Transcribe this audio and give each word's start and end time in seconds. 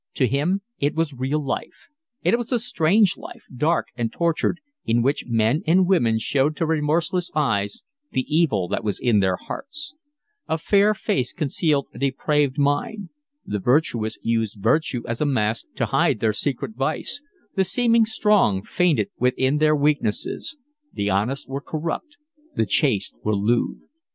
To 0.15 0.25
him 0.25 0.61
it 0.79 0.95
was 0.95 1.13
real 1.13 1.39
life. 1.39 1.85
It 2.23 2.35
was 2.35 2.51
a 2.51 2.57
strange 2.57 3.17
life, 3.17 3.43
dark 3.55 3.89
and 3.95 4.11
tortured, 4.11 4.59
in 4.83 5.03
which 5.03 5.27
men 5.27 5.61
and 5.67 5.85
women 5.87 6.17
showed 6.17 6.55
to 6.55 6.65
remorseless 6.65 7.29
eyes 7.35 7.83
the 8.11 8.21
evil 8.27 8.67
that 8.69 8.83
was 8.83 8.99
in 8.99 9.19
their 9.19 9.35
hearts: 9.35 9.93
a 10.47 10.57
fair 10.57 10.95
face 10.95 11.31
concealed 11.31 11.87
a 11.93 11.99
depraved 11.99 12.57
mind; 12.57 13.09
the 13.45 13.59
virtuous 13.59 14.17
used 14.23 14.55
virtue 14.59 15.03
as 15.07 15.21
a 15.21 15.25
mask 15.27 15.67
to 15.75 15.85
hide 15.85 16.19
their 16.19 16.33
secret 16.33 16.71
vice, 16.75 17.21
the 17.55 17.63
seeming 17.63 18.05
strong 18.07 18.63
fainted 18.63 19.11
within 19.19 19.53
with 19.53 19.59
their 19.59 19.75
weakness; 19.75 20.55
the 20.91 21.11
honest 21.11 21.47
were 21.47 21.61
corrupt, 21.61 22.17
the 22.55 22.65
chaste 22.65 23.15
were 23.23 23.35
lewd. 23.35 23.81